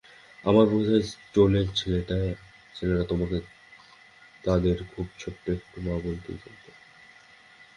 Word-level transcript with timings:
আমার 0.43 0.65
বোধ 0.65 0.85
হয় 0.89 1.03
টোলের 1.33 1.67
ছেলেরা 2.75 3.03
তোমাকে 3.03 3.37
তাদের 4.43 4.77
খুব 4.91 5.05
ছোট্টো 5.19 5.47
এতটুকু 5.51 5.77
মা 5.81 5.95
বলেই 5.95 6.37
জানত। 6.41 6.65